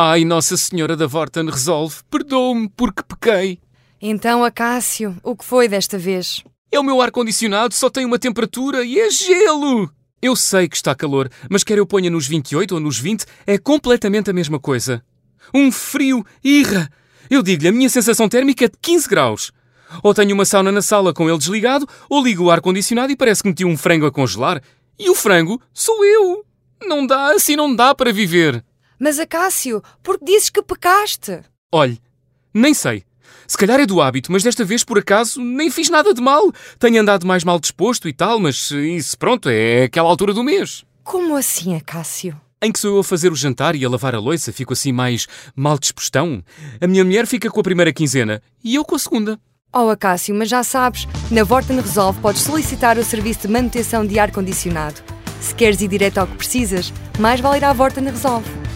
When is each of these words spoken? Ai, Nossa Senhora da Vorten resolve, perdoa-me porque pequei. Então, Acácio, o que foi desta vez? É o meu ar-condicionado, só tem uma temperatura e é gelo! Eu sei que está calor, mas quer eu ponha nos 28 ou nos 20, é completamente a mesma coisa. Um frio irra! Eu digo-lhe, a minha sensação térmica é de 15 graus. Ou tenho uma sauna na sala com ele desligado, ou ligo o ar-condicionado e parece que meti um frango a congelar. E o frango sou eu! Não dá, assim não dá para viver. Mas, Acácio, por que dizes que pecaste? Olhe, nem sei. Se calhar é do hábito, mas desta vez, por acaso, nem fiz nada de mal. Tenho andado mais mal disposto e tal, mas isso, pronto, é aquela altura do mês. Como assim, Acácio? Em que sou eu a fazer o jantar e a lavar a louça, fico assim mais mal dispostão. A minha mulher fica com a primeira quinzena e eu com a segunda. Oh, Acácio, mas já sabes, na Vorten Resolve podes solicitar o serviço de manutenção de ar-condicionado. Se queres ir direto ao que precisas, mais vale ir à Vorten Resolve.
Ai, 0.00 0.24
Nossa 0.24 0.56
Senhora 0.56 0.96
da 0.96 1.08
Vorten 1.08 1.50
resolve, 1.50 1.96
perdoa-me 2.08 2.68
porque 2.68 3.02
pequei. 3.02 3.58
Então, 4.00 4.44
Acácio, 4.44 5.16
o 5.24 5.34
que 5.34 5.44
foi 5.44 5.66
desta 5.66 5.98
vez? 5.98 6.44
É 6.70 6.78
o 6.78 6.84
meu 6.84 7.02
ar-condicionado, 7.02 7.74
só 7.74 7.90
tem 7.90 8.04
uma 8.04 8.16
temperatura 8.16 8.84
e 8.84 8.96
é 8.96 9.10
gelo! 9.10 9.90
Eu 10.22 10.36
sei 10.36 10.68
que 10.68 10.76
está 10.76 10.94
calor, 10.94 11.28
mas 11.50 11.64
quer 11.64 11.78
eu 11.78 11.84
ponha 11.84 12.08
nos 12.08 12.28
28 12.28 12.76
ou 12.76 12.80
nos 12.80 12.96
20, 12.96 13.24
é 13.44 13.58
completamente 13.58 14.30
a 14.30 14.32
mesma 14.32 14.60
coisa. 14.60 15.02
Um 15.52 15.72
frio 15.72 16.24
irra! 16.44 16.88
Eu 17.28 17.42
digo-lhe, 17.42 17.66
a 17.66 17.72
minha 17.72 17.90
sensação 17.90 18.28
térmica 18.28 18.66
é 18.66 18.68
de 18.68 18.78
15 18.80 19.08
graus. 19.08 19.50
Ou 20.00 20.14
tenho 20.14 20.32
uma 20.32 20.44
sauna 20.44 20.70
na 20.70 20.80
sala 20.80 21.12
com 21.12 21.28
ele 21.28 21.38
desligado, 21.38 21.88
ou 22.08 22.22
ligo 22.22 22.44
o 22.44 22.50
ar-condicionado 22.52 23.10
e 23.10 23.16
parece 23.16 23.42
que 23.42 23.48
meti 23.48 23.64
um 23.64 23.76
frango 23.76 24.06
a 24.06 24.12
congelar. 24.12 24.62
E 24.96 25.10
o 25.10 25.14
frango 25.16 25.60
sou 25.74 26.04
eu! 26.04 26.44
Não 26.86 27.04
dá, 27.04 27.32
assim 27.32 27.56
não 27.56 27.74
dá 27.74 27.92
para 27.96 28.12
viver. 28.12 28.64
Mas, 28.98 29.18
Acácio, 29.18 29.82
por 30.02 30.18
que 30.18 30.24
dizes 30.24 30.50
que 30.50 30.62
pecaste? 30.62 31.40
Olhe, 31.72 32.00
nem 32.52 32.74
sei. 32.74 33.04
Se 33.46 33.56
calhar 33.56 33.80
é 33.80 33.86
do 33.86 34.00
hábito, 34.00 34.30
mas 34.30 34.42
desta 34.42 34.64
vez, 34.64 34.84
por 34.84 34.98
acaso, 34.98 35.40
nem 35.40 35.70
fiz 35.70 35.88
nada 35.88 36.12
de 36.12 36.20
mal. 36.20 36.52
Tenho 36.78 37.00
andado 37.00 37.26
mais 37.26 37.44
mal 37.44 37.58
disposto 37.58 38.08
e 38.08 38.12
tal, 38.12 38.38
mas 38.38 38.70
isso, 38.70 39.16
pronto, 39.16 39.48
é 39.48 39.84
aquela 39.84 40.08
altura 40.08 40.34
do 40.34 40.44
mês. 40.44 40.84
Como 41.02 41.34
assim, 41.36 41.74
Acácio? 41.74 42.38
Em 42.60 42.72
que 42.72 42.78
sou 42.78 42.96
eu 42.96 43.00
a 43.00 43.04
fazer 43.04 43.30
o 43.32 43.36
jantar 43.36 43.76
e 43.76 43.84
a 43.84 43.88
lavar 43.88 44.14
a 44.14 44.18
louça, 44.18 44.52
fico 44.52 44.72
assim 44.72 44.92
mais 44.92 45.26
mal 45.54 45.78
dispostão. 45.78 46.42
A 46.80 46.86
minha 46.86 47.04
mulher 47.04 47.26
fica 47.26 47.48
com 47.48 47.60
a 47.60 47.62
primeira 47.62 47.92
quinzena 47.92 48.42
e 48.62 48.74
eu 48.74 48.84
com 48.84 48.96
a 48.96 48.98
segunda. 48.98 49.40
Oh, 49.72 49.88
Acácio, 49.88 50.34
mas 50.34 50.48
já 50.48 50.64
sabes, 50.64 51.06
na 51.30 51.44
Vorten 51.44 51.80
Resolve 51.80 52.20
podes 52.20 52.42
solicitar 52.42 52.98
o 52.98 53.04
serviço 53.04 53.42
de 53.42 53.48
manutenção 53.48 54.04
de 54.04 54.18
ar-condicionado. 54.18 55.00
Se 55.40 55.54
queres 55.54 55.80
ir 55.80 55.88
direto 55.88 56.18
ao 56.18 56.26
que 56.26 56.36
precisas, 56.36 56.92
mais 57.18 57.40
vale 57.40 57.58
ir 57.58 57.64
à 57.64 57.72
Vorten 57.72 58.04
Resolve. 58.04 58.67